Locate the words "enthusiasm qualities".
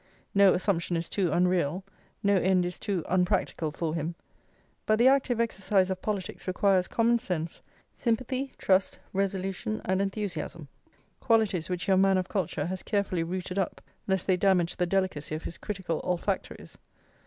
10.01-11.69